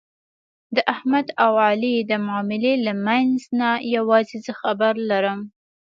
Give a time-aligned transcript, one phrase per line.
[0.75, 5.39] د احمد او علي د معاملې له منځ نه یووازې زه خبر لرم.